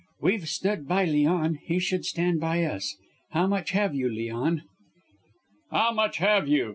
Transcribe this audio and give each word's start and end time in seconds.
"We've 0.19 0.49
stood 0.49 0.87
by 0.87 1.05
Leon, 1.05 1.59
he 1.63 1.77
should 1.77 2.05
stand 2.05 2.39
by 2.39 2.63
us. 2.63 2.95
How 3.33 3.45
much 3.45 3.69
have 3.69 3.93
you, 3.93 4.09
Leon?" 4.09 4.63
"How 5.71 5.93
much 5.93 6.17
have 6.17 6.47
you?" 6.47 6.69